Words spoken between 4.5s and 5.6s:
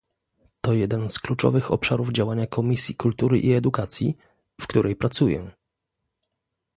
w której pracuję